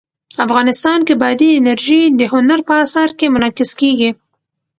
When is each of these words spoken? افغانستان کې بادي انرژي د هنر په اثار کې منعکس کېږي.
افغانستان 0.45 0.99
کې 1.07 1.13
بادي 1.21 1.49
انرژي 1.59 2.01
د 2.19 2.21
هنر 2.33 2.59
په 2.67 2.73
اثار 2.85 3.09
کې 3.19 3.25
منعکس 3.33 3.71
کېږي. 3.81 4.09